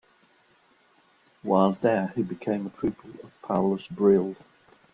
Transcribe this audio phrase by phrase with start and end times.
[1.43, 4.35] While there he became a pupil of Paulus Bril.